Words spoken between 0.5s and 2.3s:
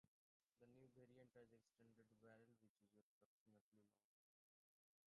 The new variant has extended